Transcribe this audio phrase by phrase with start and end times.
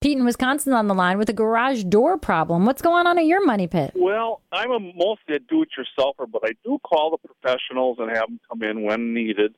[0.00, 2.64] Pete in Wisconsin on the line with a garage door problem.
[2.64, 3.92] What's going on at your money pit?
[3.94, 8.40] Well, I'm a mostly a do-it-yourselfer, but I do call the professionals and have them
[8.48, 9.54] come in when needed.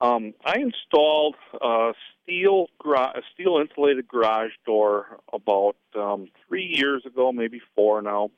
[0.00, 1.92] Um, I installed a
[2.24, 8.30] steel gra- a steel insulated garage door about um, three years ago, maybe four now,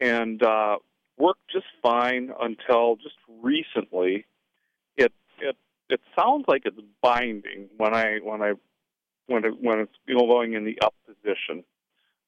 [0.00, 0.76] and uh,
[1.18, 4.24] worked just fine until just recently.
[4.96, 5.56] It it
[5.90, 8.52] it sounds like it's binding when I when I
[9.26, 11.64] when it when it's going in the up position,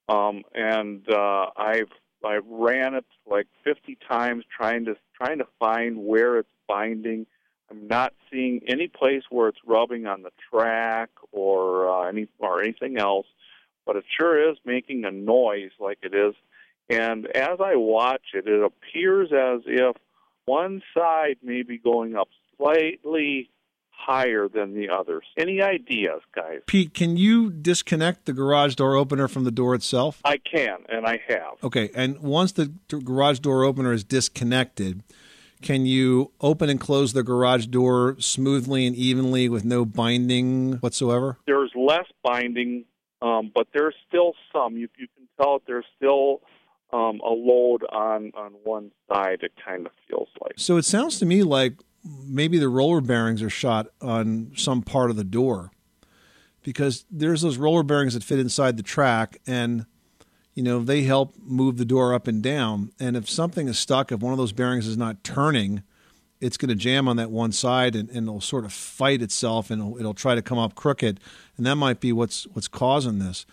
[0.09, 1.91] um, and uh, I've
[2.25, 7.27] I ran it like 50 times trying to trying to find where it's binding.
[7.71, 12.63] I'm not seeing any place where it's rubbing on the track or uh, any or
[12.63, 13.27] anything else,
[13.87, 16.35] but it sure is making a noise like it is.
[16.91, 19.97] And as I watch it, it appears as if
[20.47, 23.51] one side may be going up slightly
[23.99, 25.25] higher than the others.
[25.37, 26.61] Any ideas, guys?
[26.67, 30.21] Pete, can you disconnect the garage door opener from the door itself?
[30.25, 31.63] I can, and I have.
[31.63, 35.03] Okay, and once the garage door opener is disconnected,
[35.61, 41.39] can you open and close the garage door smoothly and evenly with no binding whatsoever?
[41.47, 42.85] There's less binding,
[43.21, 44.77] um, but there's still some.
[44.77, 46.41] You, you can tell there's still
[46.93, 50.55] um, a load on, on one side, it kind of feels like.
[50.57, 51.75] So it sounds to me like
[52.39, 55.73] maybe the roller bearings are shot on some part of the door
[56.63, 59.87] because there's those roller bearings that fit inside the track and
[60.55, 62.93] you know they help move the door up and down.
[63.01, 65.83] And if something is stuck if one of those bearings is not turning
[66.41, 69.73] it's going to jam on that one side and, and it'll sort of fight itself
[69.73, 71.19] and it'll, it'll try to come up crooked.
[71.57, 73.45] And that might be what's what's causing this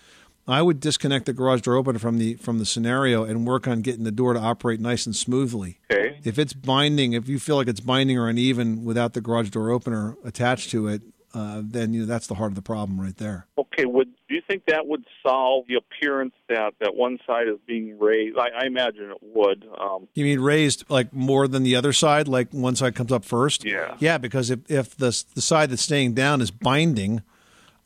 [0.48, 3.82] I would disconnect the garage door opener from the from the scenario and work on
[3.82, 5.80] getting the door to operate nice and smoothly.
[5.90, 6.20] Okay.
[6.24, 9.70] If it's binding, if you feel like it's binding or uneven without the garage door
[9.70, 11.02] opener attached to it,
[11.34, 13.46] uh, then you know that's the heart of the problem right there.
[13.58, 13.84] Okay.
[13.84, 17.98] Would do you think that would solve the appearance that that one side is being
[17.98, 18.38] raised?
[18.38, 19.68] I, I imagine it would.
[19.78, 23.24] Um, you mean raised like more than the other side, like one side comes up
[23.24, 23.64] first?
[23.64, 23.96] Yeah.
[23.98, 27.22] Yeah, because if if the the side that's staying down is binding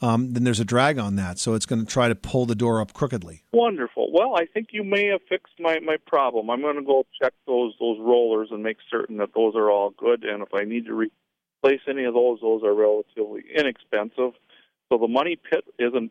[0.02, 1.38] um, then there's a drag on that.
[1.38, 3.44] So it's going to try to pull the door up crookedly.
[3.52, 4.10] Wonderful.
[4.12, 6.50] Well, I think you may have fixed my, my problem.
[6.50, 9.90] I'm going to go check those those rollers and make certain that those are all
[9.90, 10.24] good.
[10.24, 14.32] And if I need to replace any of those, those are relatively inexpensive.
[14.92, 16.10] So the money pit isn't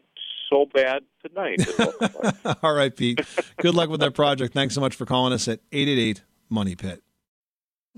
[0.49, 1.59] so bad tonight.
[1.77, 2.57] Like.
[2.63, 3.19] all right, Pete.
[3.57, 4.53] Good luck with that project.
[4.53, 7.03] Thanks so much for calling us at 888 Money Pit.